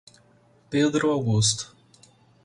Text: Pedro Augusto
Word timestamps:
Pedro 0.71 1.11
Augusto 1.11 1.77